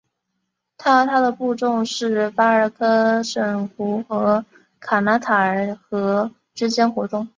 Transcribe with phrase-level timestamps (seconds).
[0.79, 4.43] 他和他的部众是巴尔喀什湖和
[4.79, 7.29] 卡拉塔尔河之间活动。